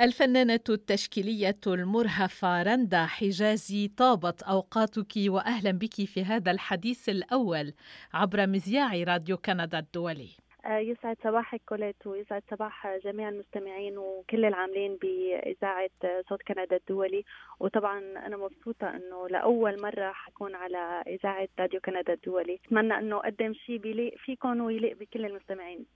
[0.00, 7.72] الفنانة التشكيلية المرهفة رندا حجازي طابت أوقاتك وأهلا بك في هذا الحديث الأول
[8.14, 10.28] عبر مذياع راديو كندا الدولي.
[10.64, 15.90] آه، يسعد صباحك كوليت ويسعد صباح جميع المستمعين وكل العاملين بإذاعة
[16.28, 17.24] صوت كندا الدولي.
[17.60, 22.58] وطبعا أنا مبسوطة أنه لأول مرة حكون على إذاعة راديو كندا الدولي.
[22.66, 25.86] أتمنى أنه أقدم شيء بيليق فيكم ويليق بكل المستمعين.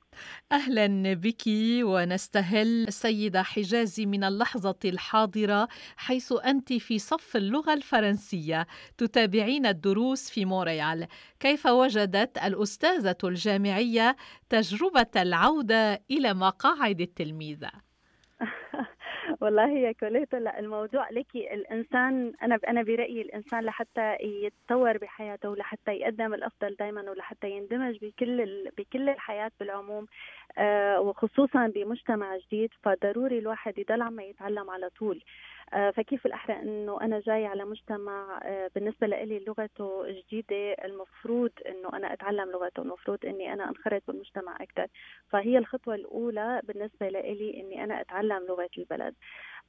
[0.52, 1.42] أهلا بك
[1.82, 8.66] ونستهل السيدة حجازي من اللحظة الحاضرة حيث أنت في صف اللغة الفرنسية
[8.98, 11.06] تتابعين الدروس في مونريال
[11.40, 14.16] كيف وجدت الأستاذة الجامعية
[14.48, 17.91] تجربة العودة إلى مقاعد التلميذة؟
[19.42, 25.92] والله يا كوليتا لا الموضوع لك الإنسان أنا أنا برأيي الإنسان لحتى يتطور بحياته ولحتى
[25.92, 30.06] يقدم الأفضل دائما ولحتى يندمج بكل بكل الحياة بالعموم
[30.58, 35.22] آه وخصوصا بمجتمع جديد فضروري الواحد يضل عم يتعلم على طول.
[35.96, 42.12] فكيف الأحرى أنه أنا جاي على مجتمع آه، بالنسبة لي لغته جديدة المفروض أنه أنا
[42.12, 44.86] أتعلم لغته المفروض أني أنا أنخرط بالمجتمع أكثر
[45.28, 49.14] فهي الخطوة الأولى بالنسبة لي أني أنا أتعلم لغة البلد.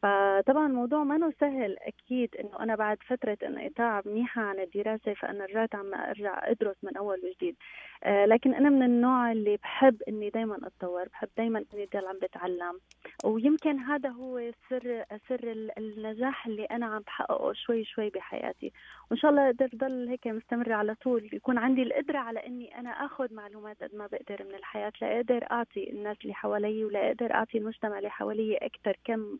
[0.03, 5.75] فطبعا الموضوع ما سهل أكيد إنه أنا بعد فترة انقطاع منيحة عن الدراسة فأنا رجعت
[5.75, 7.55] عم أرجع أدرس من أول وجديد.
[8.03, 12.19] آه لكن أنا من النوع اللي بحب إني دائما أتطور بحب دائما إني ضل عم
[12.21, 12.79] بتعلم.
[13.23, 18.71] ويمكن هذا هو سر سر النجاح اللي أنا عم بحققه شوي شوي بحياتي.
[19.11, 22.89] وإن شاء الله أقدر ضل هيك مستمرة على طول يكون عندي القدرة على إني أنا
[22.89, 27.57] آخذ معلومات قد ما بقدر من الحياة لاقدر أعطي الناس اللي حوالي ولا أقدر أعطي
[27.57, 29.37] المجتمع اللي حوالي أكثر كم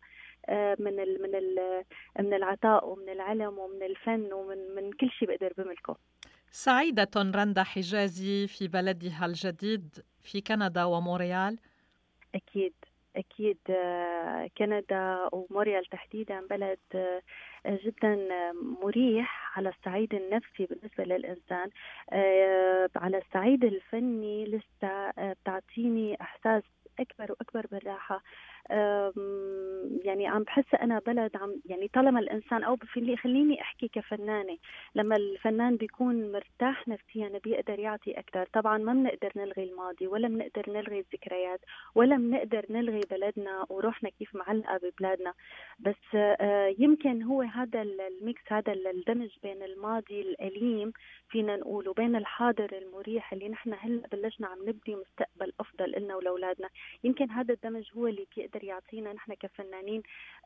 [0.50, 1.84] من ال من ال
[2.20, 5.96] من العطاء ومن العلم ومن الفن ومن من كل شيء بقدر بملكه.
[6.52, 11.58] سعيدة رندا حجازي في بلدها الجديد في كندا ومونريال.
[12.36, 12.74] أكيد
[13.16, 17.22] أكيد آه، كندا وموريال تحديدا بلد آه،
[17.66, 18.28] جدا
[18.84, 21.70] مريح على الصعيد النفسي بالنسبة للإنسان.
[22.96, 26.64] على الصعيد الفني لسه بتعطيني إحساس
[27.00, 28.24] أكبر وأكبر بالراحة.
[30.04, 32.78] يعني عم بحس أنا بلد عم يعني طالما الإنسان أو
[33.24, 34.58] خليني أحكي كفنانة
[34.96, 40.64] لما الفنان بيكون مرتاح نفسيا بيقدر يعطي أكثر طبعا ما بنقدر نلغي الماضي ولا بنقدر
[40.68, 41.60] نلغي الذكريات
[41.96, 45.34] ولا بنقدر نلغي بلدنا وروحنا كيف معلقة ببلادنا.
[45.80, 50.94] بس آه، يمكن هو هذا ال mix هذا الدمج بين الماضي الأليم
[51.30, 56.70] فينا نقول وبين الحاضر المريح اللي نحن هلأ بلشنا عم نبني مستقبل أفضل لنا ولأولادنا.
[57.04, 59.93] يمكن هذا الدمج هو اللي بيقدر يعطينا نحن كفنانين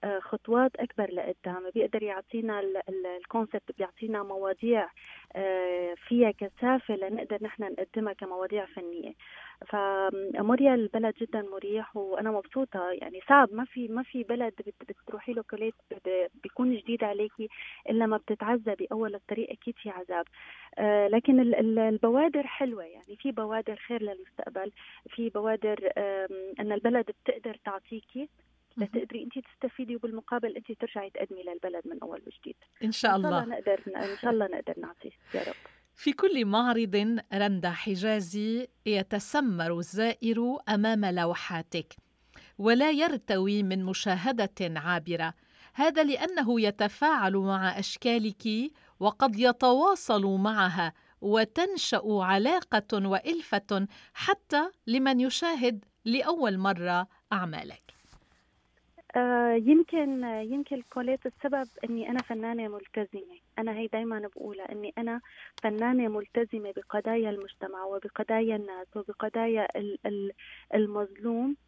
[0.03, 1.69] آه، خطوات أكبر لقدام.
[1.75, 2.63] بيقدر يعطينا
[3.18, 4.90] الكونسبت بيعطينا مواضيع
[5.35, 9.13] آه، فيها كثافة لنقدر نحن نقدمها كمواضيع فنية.
[9.68, 12.91] فموريا البلد جدا مريح وأنا مبسوطة.
[12.91, 14.53] يعني صعب ما في ما في بلد
[14.90, 15.75] بتروحي له كليت
[16.44, 17.50] بيكون جديد عليكي
[17.90, 18.88] إلا ما بتتعذبي.
[18.90, 20.25] باول الطريق أكيد في عذاب.
[20.78, 22.84] آه، لكن البوادر حلوة.
[22.84, 24.72] يعني في بوادر خير للمستقبل
[25.09, 25.91] في بوادر
[26.59, 28.29] إن البلد بتقدر تعطيكي.
[28.78, 32.56] لتقدري انت تستفيدي وبالمقابل انت ترجعي تقدمي للبلد من أول وجديد.
[32.84, 33.58] إن شاء الله, إن شاء الله.
[33.58, 35.12] نقدر إن شاء الله نقدر نعطي.
[35.34, 35.56] يا رب.
[35.96, 41.96] في كل معرض رندا حجازي يتسمر الزائر أمام لوحاتك
[42.58, 45.34] ولا يرتوي من مشاهدة عابرة.
[45.74, 48.44] هذا لأنه يتفاعل مع أشكالك
[49.00, 57.87] وقد يتواصل معها وتنشأ علاقة وإلفة حتى لمن يشاهد لأول مرة أعمالك.
[59.57, 63.39] يمكن يمكن كوليت السبب إني أنا فنانة ملتزمة.
[63.59, 65.22] أنا هي دائما بقولها إني أنا
[65.63, 69.67] فنانة ملتزمة بقضايا المجتمع وبقضايا الناس وبقضايا
[70.75, 71.50] المظلوم.
[71.51, 71.66] آه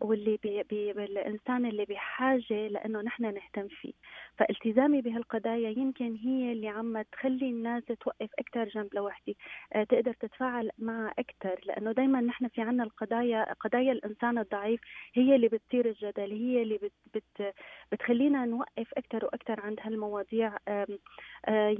[0.00, 3.92] واللي بي بي الانسان اللي بحاجة لأنه نحن نهتم فيه.
[4.38, 9.36] فالتزامي بهالقضايا يمكن هي اللي عم تخلي الناس توقف أكثر جنب لوحدي.
[9.72, 14.80] آه تقدر تتفاعل معها أكثر لأنه دائما نحن في عنا القضايا قضايا الإنسان الضعيف
[15.14, 17.54] هي اللي بتثير الجدل هي اللي بت بت
[17.92, 20.56] بتخلينا نوقف أكثر وأكثر عند هالمواضيع.
[20.68, 20.86] آه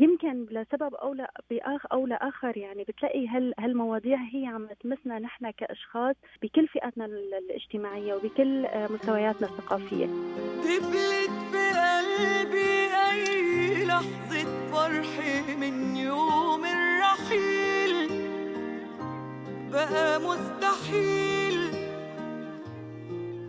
[0.01, 1.31] يمكن لسبب أو لا
[1.93, 8.67] أو لآخر يعني بتلاقي هال هالمواضيع هي عم تمسنا نحن كأشخاص بكل فئاتنا الاجتماعية وبكل
[8.67, 10.07] آه، مستوياتنا الثقافية.
[10.65, 18.09] دبلت في قلبي أي لحظة فرح من يوم الرحيل.
[19.73, 21.71] بقى مستحيل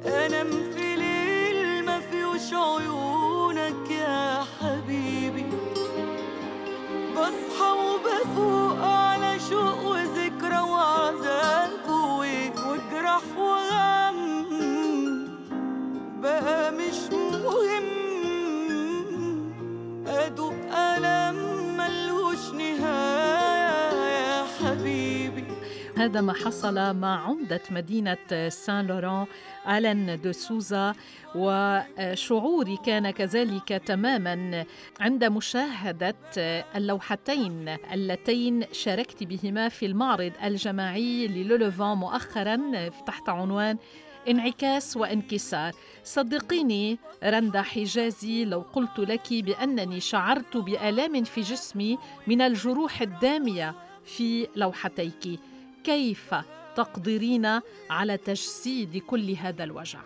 [0.05, 3.26] أنام في ليل ما فيهوش عيونك
[16.87, 17.87] مش مهم.
[20.07, 21.37] أدوق ألم
[21.77, 25.43] ملوش نهاية يا حبيبي.
[25.97, 28.17] هذا ما حصل مع عمدة مدينة
[28.49, 29.25] سان لوران
[29.67, 30.93] آلان دو سوزا
[31.35, 34.65] وشعوري كان كذلك تماما
[34.99, 36.15] عند مشاهدة
[36.75, 42.57] اللوحتين اللتين شاركت بهما في المعرض الجماعي للولوفان مؤخرا
[43.07, 43.77] تحت عنوان
[44.27, 45.73] انعكاس وانكسار.
[46.03, 51.97] صدقيني رندا حجازي لو قلت لك بأنني شعرت بآلام في جسمي
[52.27, 53.75] من الجروح الدامية
[54.05, 55.39] في لوحتيك.
[55.83, 56.35] كيف
[56.75, 57.59] تقدرين
[57.89, 59.99] على تجسيد كل هذا الوجع؟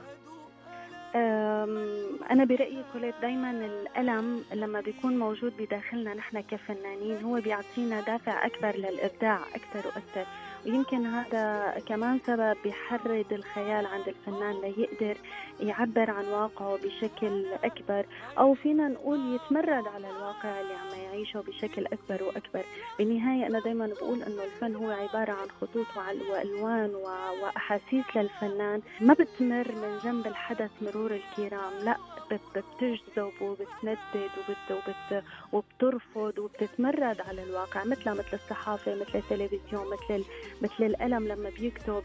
[2.31, 8.75] أنا برأيي كوليت دايما الألم لما بيكون موجود بداخلنا نحن كفنانين هو بيعطينا دافع أكبر
[8.75, 10.25] للإبداع أكثر وأكثر.
[10.65, 15.17] ويمكن هذا كمان سبب بيحرد الخيال عند الفنان ليقدر
[15.59, 18.05] يعبر عن واقعه بشكل أكبر
[18.37, 22.63] أو فينا نقول يتمرد على الواقع اللي عم يعيشه بشكل أكبر وأكبر.
[23.01, 25.85] بالنهاية أنا دايما بقول أنه الفن هو عبارة عن خطوط
[26.31, 26.95] وألوان
[27.43, 28.81] وأحاسيس للفنان.
[29.01, 31.97] ما بتمر من جنب الحدث مرور الكرام لا
[32.31, 37.83] بتجذب وبتندد وبت وبت وبترفض وبتتمرد على الواقع.
[37.83, 40.25] مثل مثل الصحافة مثل التلفزيون مثل
[40.61, 42.03] مثل الألم لما بيكتب.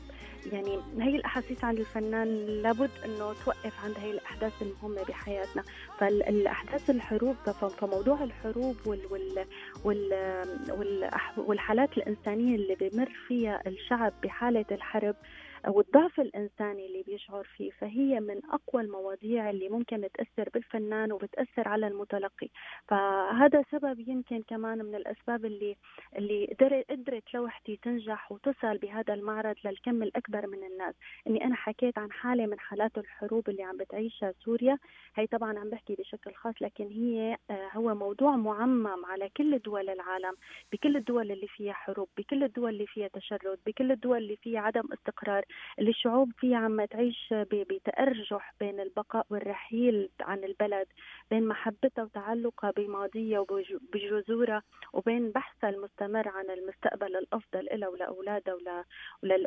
[0.52, 5.62] يعني هي الأحاسيس عند الفنان لابد أنه توقف عند هي الأحداث المهمة بحياتنا.
[5.98, 7.36] فالأحداث الحروب
[7.80, 9.46] فموضوع الحروب وال وال
[10.70, 15.16] وال والحالات الإنسانية اللي بمر فيها الشعب بحالة الحرب
[15.66, 21.86] والضعف الإنساني اللي بيشعر فيه فهي من أقوى المواضيع اللي ممكن تأثر بالفنان وبتأثر على
[21.86, 22.48] المتلقي.
[22.88, 25.76] فهذا سبب يمكن كمان من الأسباب اللي
[26.16, 26.56] اللي
[26.90, 30.94] قدرت لوحتي تنجح وتصل بهذا المعرض للكم الأكبر من الناس.
[31.26, 34.78] إني أنا حكيت عن حالة من حالات الحروب اللي عم بتعيشها سوريا.
[35.14, 39.90] هي طبعا عم بحكي بشكل خاص لكن هي آه، هو موضوع معمم على كل دول
[39.90, 40.34] العالم.
[40.72, 44.84] بكل الدول اللي فيها حروب بكل الدول اللي فيها تشرد بكل الدول اللي فيها عدم
[44.92, 45.44] استقرار.
[45.78, 50.86] اللي الشعوب فيها عم تعيش بتأرجح بين البقاء والرحيل عن البلد.
[51.30, 54.62] بين محبتها وتعلقها بماضيها وبجذورها
[54.92, 58.84] وبين بحثها المستمر عن المستقبل الأفضل لها ولأولادها ولا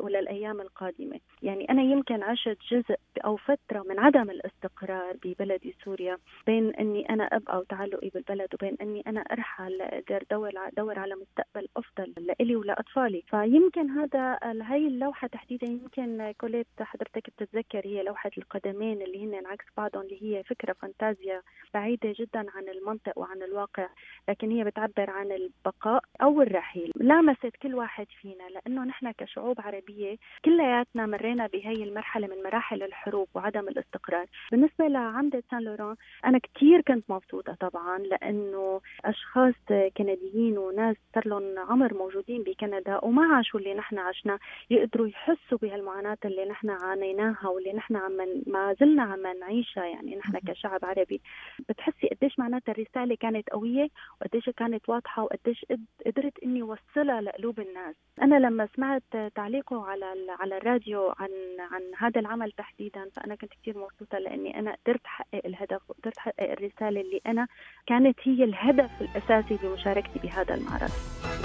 [0.01, 1.19] وللأيام القادمة.
[1.41, 2.95] يعني أنا يمكن عشت جزء
[3.25, 6.17] أو فترة من عدم الاستقرار ببلدي سوريا
[6.47, 11.67] بين أني أنا أبقى وتعلقي بالبلد وبين أني أنا أرحل لأقدر دور دور على مستقبل
[11.77, 13.23] أفضل لإلي ولأطفالي.
[13.27, 19.65] فيمكن هذا هاي اللوحة تحديدا يمكن كوليت حضرتك بتتذكر هي لوحة القدمين اللي هن عكس
[19.77, 21.41] بعضهم اللي هي فكرة فانتازيا
[21.73, 23.87] بعيدة جدا عن المنطق وعن الواقع
[24.29, 26.91] لكن هي بتعبر عن البقاء أو الرحيل.
[26.95, 33.27] لامست كل واحد فينا لأنه نحن كشعوب عربية كلياتنا مرينا بهي المرحلة من مراحل الحروب
[33.33, 34.25] وعدم الاستقرار.
[34.51, 35.95] بالنسبة لعمدة سان لوران
[36.25, 39.53] أنا كثير كنت مبسوطة طبعا لأنه أشخاص
[39.97, 44.39] كنديين وناس صار لهم عمر موجودين بكندا وما عاشوا اللي نحن عشنا
[44.69, 48.17] يقدروا يحسوا بهالمعاناة اللي نحن عانيناها واللي نحن عم
[48.47, 51.21] ما زلنا عم نعيشها يعني نحن كشعب عربي.
[51.69, 53.87] بتحسي قديش معناتها الرسالة كانت قوية
[54.21, 55.65] وقديش كانت واضحة وقديش
[56.05, 57.95] قدرت إني أوصلها لقلوب الناس.
[58.21, 59.03] أنا لما سمعت
[59.35, 60.05] تعليقه على
[60.39, 61.29] على الراديو عن
[61.59, 66.51] عن هذا العمل تحديدا فأنا كنت كثير مبسوطة لأني أنا قدرت أحقق الهدف وقدرت أحقق
[66.51, 67.47] الرسالة اللي أنا
[67.87, 70.91] كانت هي الهدف الأساسي بمشاركتي بهذا المعرض.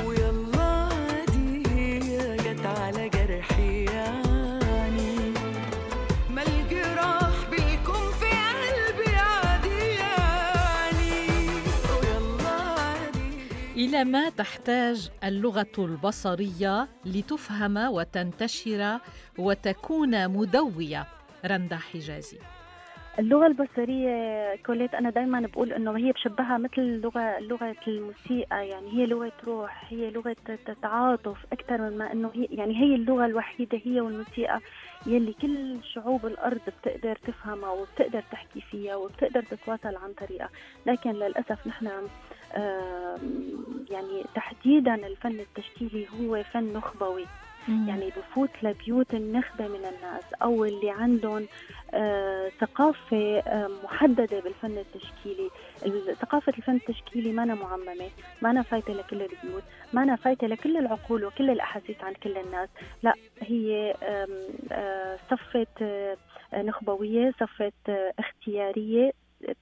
[0.09, 0.89] ويلا
[1.25, 1.63] دي
[2.37, 3.85] جت على جرحي
[13.77, 18.99] إلى ما تحتاج اللغة البصرية لتفهم وتنتشر
[19.39, 21.07] وتكون مدوية
[21.47, 22.39] رندا حجازي.
[23.19, 29.07] اللغة البصرية كوليت أنا دايما بقول إنه هي بشبهها مثل لغة لغة الموسيقى يعني هي
[29.07, 30.37] لغة روح هي لغة
[30.83, 34.61] تعاطف أكثر من ما إنه هي يعني هي اللغة الوحيدة هي والموسيقى
[35.07, 40.51] يلي كل شعوب الأرض بتقدر تفهمها وبتقدر تحكي فيها وبتقدر تتواصل عن طريقها.
[40.87, 41.89] لكن للأسف نحن
[43.91, 47.27] يعني تحديدا الفن التشكيلي هو فن نخبوي.
[47.69, 51.47] يعني بفوت لبيوت النخبة من الناس أو اللي عندهم
[51.95, 55.51] آه ثقافة آه محددة بالفن التشكيلي.
[56.21, 58.11] ثقافة الفن التشكيلي ما أنا معممة
[58.43, 62.69] ما أنا فايتة لكل البيوت ما أنا فايتة لكل العقول وكل الأحاسيس عند كل الناس.
[63.03, 63.95] لا هي
[64.73, 66.17] آه صفة آه،
[66.55, 67.73] نخبوية صفة
[68.19, 69.13] اختيارية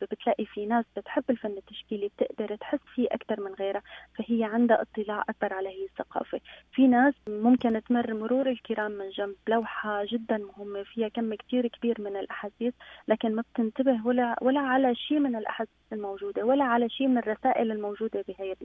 [0.02, 3.82] بتلاقي في ناس بتحب الفن التشكيلي بتقدر تحس فيه أكثر من غيرها
[4.18, 6.40] فهي عندها اطلاع أكبر على هي الثقافة.
[6.72, 12.00] في ناس ممكن تمر مرور الكرام من جنب لوحة جدا مهمة فيها كم كتير كبير
[12.00, 12.72] من الأحاسيس
[13.08, 17.72] لكن ما بتنتبه ولا ولا على شيء من الأحاسيس الموجودة ولا على شيء من الرسائل
[17.72, 18.56] الموجودة بهي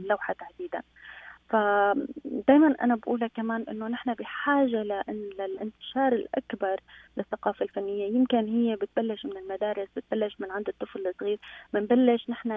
[0.00, 0.82] اللوحة تحديدا.
[1.48, 4.82] فدائما أنا بقولها كمان إنه نحن بحاجة
[5.38, 6.80] للانتشار الأكبر
[7.16, 8.06] للثقافة الفنية.
[8.06, 11.38] يمكن هي بتبلش من المدارس بتبلش من عند الطفل الصغير
[11.72, 12.48] بنبلش نحن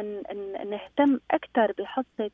[0.69, 2.31] نهتم أكثر بحصة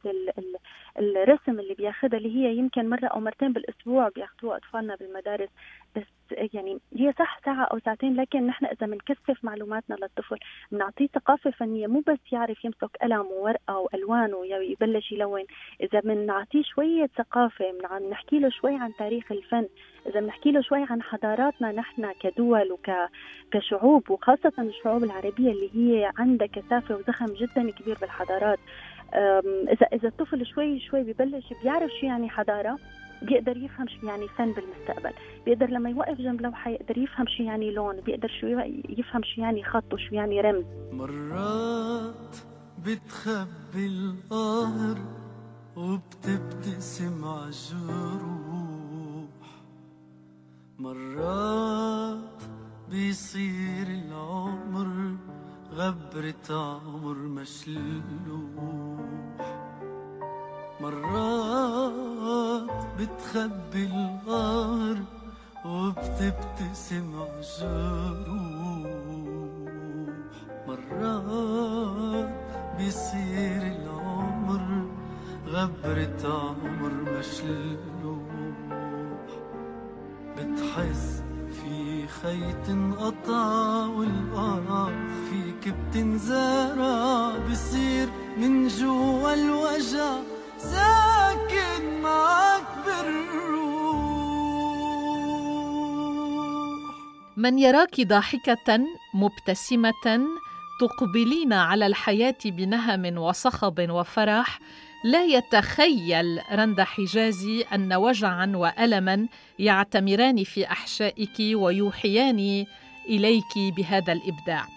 [1.00, 5.50] الرسم اللي بياخذها اللي هي يمكن مرة أو مرتين بالأسبوع بياخذوها أطفالنا بالمدارس.
[5.96, 10.38] بس يعني هي صح ساعة أو ساعتين لكن نحن إذا بنكثف معلوماتنا للطفل
[10.72, 15.44] بنعطيه ثقافة فنية مو بس يعرف يمسك قلم وورقة وألوان ويبلش يلون.
[15.82, 17.66] إذا بنعطيه شوية ثقافة
[18.00, 19.68] بنحكي له شوي عن تاريخ الفن.
[20.10, 26.48] إذا بنحكي له شوي عن حضاراتنا نحن كدول وكشعوب وخاصة الشعوب العربية اللي هي عندها
[26.48, 28.60] كثافة وزخم جدا كبير بالحضارات.
[29.14, 32.78] إذا إذا الطفل شوي شوي ببلش بيعرف شو يعني حضارة
[33.22, 35.14] بيقدر يفهم شو يعني فن بالمستقبل.
[35.46, 38.48] بيقدر لما يوقف جنب لوحة يقدر يفهم شو يعني لون بيقدر شو
[38.90, 40.66] يفهم شو يعني خط وشو يعني رمز.
[40.92, 42.36] مرات
[42.80, 44.98] بتخبي القهر
[45.78, 48.65] وبتبتسم عالجروح
[50.86, 52.42] مرات
[52.90, 55.16] بيصير العمر
[55.74, 56.50] غبرة
[56.86, 59.00] عمر مشلوح
[60.82, 64.98] مرات بتخبي القهر
[65.66, 68.26] وبتبتسم عالجروح
[70.68, 72.34] مرات
[72.78, 74.86] بيصير العمر
[75.48, 77.95] غبرة عمر مشلوح
[80.76, 81.24] بتحس
[81.62, 84.90] في خيط انقطع والقاع
[85.30, 90.18] فيك بتنزرع بصير من جوا الوجع
[90.58, 93.36] ساكن معك بالروح.
[97.38, 98.80] من يراك ضاحكة
[99.14, 100.28] مبتسمة
[100.82, 104.60] تقبلين على الحياة بنهم وصخب وفرح.
[105.04, 109.28] لا يتخيل رند حجازي أن وجعا وألما
[109.60, 112.66] يعتمران في أحشائك ويوحيان
[113.10, 114.68] إليك بهذا الإبداع.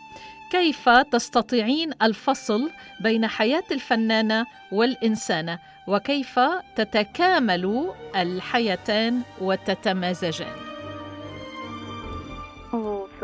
[0.50, 2.70] كيف تستطيعين الفصل
[3.00, 6.40] بين حياة الفنانة والانسانه وكيف
[6.76, 10.67] تتكامل الحياتان وتتمازجان؟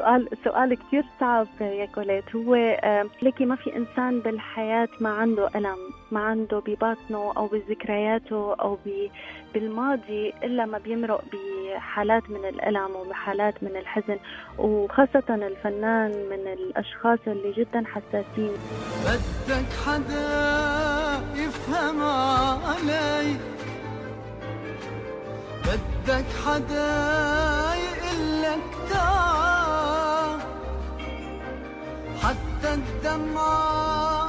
[0.05, 2.37] سؤال سؤال كثير صعب يا كوليت.
[2.37, 2.55] هو
[3.23, 5.77] لكي ما في إنسان بالحياة ما عنده ألم
[6.11, 8.79] ما عنده بباطنه أو بذكرياته أو
[9.55, 14.19] بالماضي إلا ما بيمرق بحالات من الألم وبحالات من الحزن
[14.59, 18.53] وخاصة الفنان من الأشخاص اللي جدا حساسين.
[19.05, 20.25] بدك حدا
[21.35, 23.41] يفهم عليك
[25.65, 26.95] بدك حدا
[27.75, 29.34] يقلك تعال
[32.65, 34.25] حتى الدمعه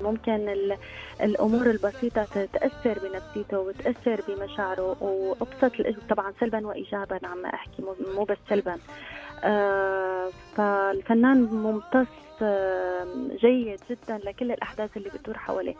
[0.00, 0.74] ممكن
[1.20, 5.72] الأمور البسيطة تاثر بنفسيته وتاثر بمشاعره وأبسط
[6.10, 7.82] طبعا سلبا وايجابا عم أحكي
[8.16, 8.78] مو بس سلبا.
[9.44, 12.08] آه فالفنان ممتص
[12.42, 13.06] آه
[13.40, 15.74] جيد جدا لكل الأحداث اللي بتدور حواليه.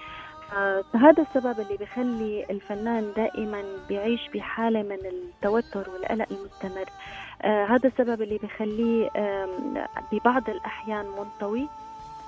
[0.51, 6.87] فهذا السبب اللي بيخلي الفنان دائما بيعيش بحالة من التوتر والقلق المستمر.
[7.43, 9.49] آه هذا السبب اللي بيخليه آه
[10.13, 11.69] ببعض الأحيان منطوي.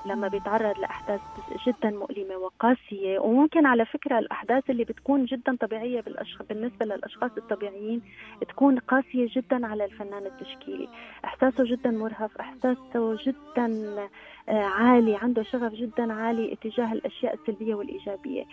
[0.09, 1.21] لما بيتعرض لأحداث
[1.67, 3.19] جدا مؤلمة وقاسية.
[3.19, 8.03] وممكن على فكرة الأحداث اللي بتكون جدا طبيعية بالأشخاص بالنسبة للأشخاص الطبيعيين
[8.49, 10.89] تكون قاسية جدا على الفنان التشكيلي.
[11.25, 13.69] إحساسه جدا مرهف إحساسه جدا
[14.49, 18.45] آه، عالي عنده شغف جدا عالي اتجاه الأشياء السلبية والإيجابية.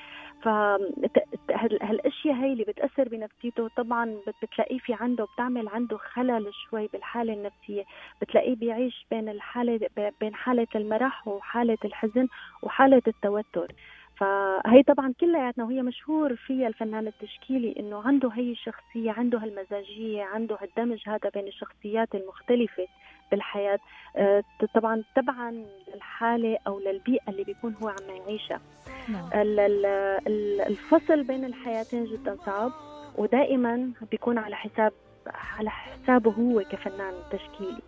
[0.42, 3.68] فهالاشياء هي اللي بتأثر بنفسيته.
[3.78, 7.84] طبعا بتلاقيه في عنده بتعمل عنده خلل شوي بالحالة النفسية.
[8.22, 9.80] بتلاقيه بيعيش بين الحالة
[10.22, 12.28] بين حالة المرح وحالة الحزن
[12.62, 13.72] وحالة التوتر.
[14.18, 20.58] فهي طبعا كلياتنا وهي مشهور فيها الفنان التشكيلي إنه عنده هي الشخصية عنده هالمزاجية عنده
[20.62, 22.88] هالدمج هذا بين الشخصيات المختلفة
[23.32, 23.80] بالحياة.
[24.16, 28.62] آه، طبعا تبعا للحالة أو للبيئة اللي بيكون هو عم يعيشها.
[29.10, 29.30] نعم.
[30.68, 32.72] الفصل بين الحياتين جدا صعب
[33.18, 34.94] ودائما بيكون على حساب
[35.58, 37.82] على حسابه هو كفنان تشكيلي.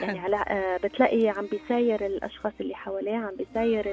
[0.00, 3.84] يعني على آه، بتلاقي عم بيساير الأشخاص اللي حواليه عم بيساير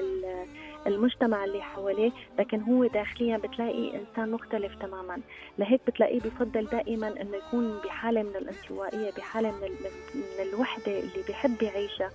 [0.88, 5.22] المجتمع اللي حواليه لكن هو داخليا بتلاقي إنسان مختلف تماما.
[5.58, 9.70] لهيك بتلاقيه بفضل دائما إنه يكون بحالة من الانطوائية بحالة من,
[10.14, 12.12] من الوحدة اللي بيحب يعيشها.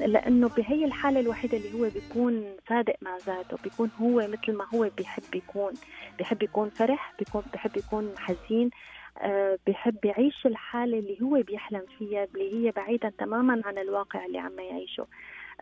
[0.00, 4.90] لأنه بهي الحالة الوحيدة اللي هو بيكون صادق مع ذاته بيكون هو مثل ما هو
[4.96, 5.72] بيحب يكون.
[6.18, 8.70] بيحب يكون فرح بيكون بيحب يكون حزين
[9.18, 14.38] أه بيحب يعيش الحالة اللي هو بيحلم فيها اللي هي بعيدا تماما عن الواقع اللي
[14.38, 15.06] عم يعيشه.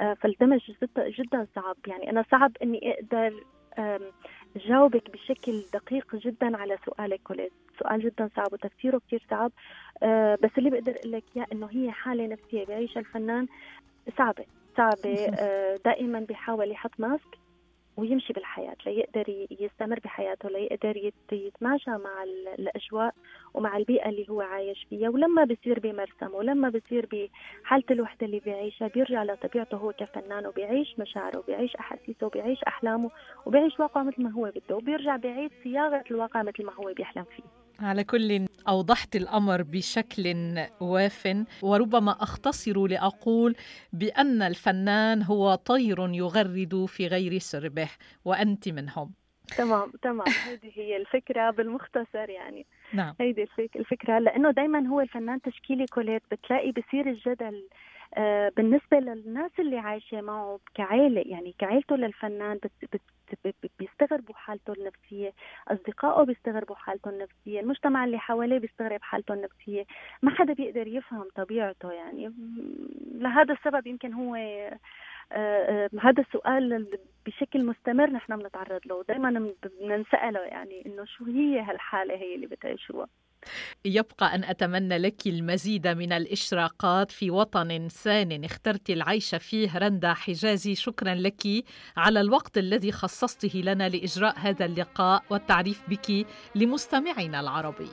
[0.00, 1.76] أه فالدمج جدا, جدا صعب.
[1.86, 3.44] يعني أنا صعب إني أقدر
[4.56, 9.52] جاوبك بشكل دقيق جدا على سؤالك كوليت سؤال جدا صعب وتفسيره كثير صعب.
[10.02, 13.46] أه بس اللي بقدر أقول لك إياه إنه هي حالة نفسية بيعيشها الفنان
[14.18, 14.44] صعبة
[14.76, 17.38] صعبة أه دائما بيحاول يحط ماسك
[17.96, 22.22] ويمشي بالحياة ليقدر يستمر بحياته ليقدر يتماشى مع
[22.58, 23.14] الأجواء
[23.54, 25.08] ومع البيئة اللي هو عايش فيها.
[25.08, 31.38] ولما بصير بمرسم ولما بصير بحالة الوحدة اللي بيعيشها بيرجع لطبيعته هو كفنان وبيعيش مشاعره
[31.38, 33.10] وبيعيش أحاسيسه وبيعيش أحلامه
[33.46, 37.61] وبيعيش واقعه مثل ما هو بده وبيرجع بيعيد صياغة الواقع مثل ما هو بيحلم فيه.
[37.82, 43.56] على كل أوضحت الأمر بشكل واف وربما أختصر لأقول
[43.92, 47.88] بأن الفنان هو طير يغرد في غير سربه
[48.24, 49.12] وأنت منهم
[49.56, 50.26] تمام تمام.
[50.48, 52.66] هذه هي الفكرة بالمختصر يعني.
[52.92, 53.14] نعم.
[53.20, 57.68] هيدي الفكرة لأنه دايما هو الفنان تشكيلي كوليت بتلاقي بصير الجدل
[58.14, 62.60] آه، بالنسبة للناس اللي عايشة معه كعائلة يعني كعائلته للفنان
[63.78, 65.32] بيستغربوا حالته النفسية
[65.68, 69.86] أصدقائه بيستغربوا حالته النفسية المجتمع اللي حواليه بيستغرب حالته النفسية
[70.22, 72.32] ما حدا بيقدر يفهم طبيعته يعني.
[73.14, 74.78] لهذا السبب يمكن هو آه،
[75.32, 76.88] آه، هذا السؤال
[77.26, 83.08] بشكل مستمر نحن بنتعرض له دائما بنسأله يعني إنه شو هي هالحالة هي اللي بتعيشوها؟
[83.84, 90.74] يبقى أن أتمنى لك المزيد من الإشراقات في وطن سان اخترت العيش فيه رندا حجازي.
[90.74, 91.64] شكرا لك
[91.96, 97.90] على الوقت الذي خصصته لنا لإجراء هذا اللقاء والتعريف بك لمستمعينا العربي.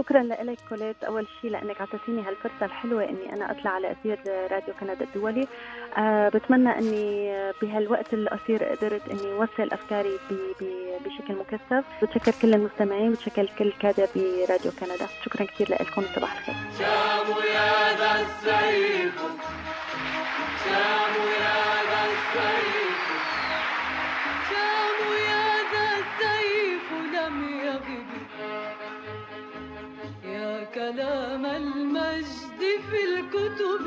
[0.00, 1.04] شكرا لك كوليت.
[1.04, 5.46] أول شيء لأنك أعطيتيني هالفرصة الحلوة إني أنا أطلع على أثير راديو كندا الدولي.
[5.98, 10.18] أه بتمنى إني بهالوقت القصير قدرت إني اوصل أفكاري
[11.04, 11.84] بشكل مكثف.
[12.02, 15.06] بتشكر كل المستمعين بتشكر كل كادر براديو كندا.
[15.24, 16.02] شكرا كثير لكم.
[16.16, 16.54] صباح الخير.
[16.78, 19.14] شاموا يا ذا السيف.
[20.64, 21.56] شاموا يا
[21.90, 22.69] ذا السيف.
[32.10, 33.86] المجد في الكتب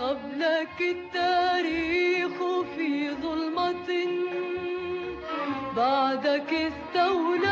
[0.00, 2.32] قبلك التاريخ
[2.76, 3.90] في ظلمة
[5.76, 7.49] بعدك استولى